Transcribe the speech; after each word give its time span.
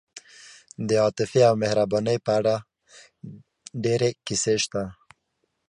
د 0.87 0.89
عاطفې 1.03 1.41
او 1.49 1.55
مهربانۍ 1.63 2.17
په 2.25 2.31
اړه 2.39 2.55
ډېرې 3.83 4.09
کیسې 4.25 4.55
شته. 4.63 4.83